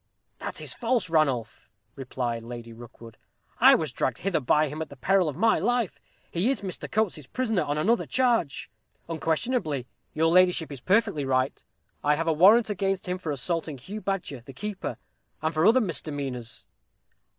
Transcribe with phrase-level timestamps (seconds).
[0.39, 3.17] "That is false, Ranulph," replied Lady Rookwood.
[3.59, 5.99] "I was dragged hither by him at the peril of my life.
[6.31, 6.89] He is Mr.
[6.91, 8.71] Coates's prisoner on another charge."
[9.07, 9.85] "Unquestionably,
[10.15, 11.63] your ladyship is perfectly right;
[12.03, 14.97] I have a warrant against him for assaulting Hugh Badger, the keeper,
[15.39, 16.65] and for other misdemeanors."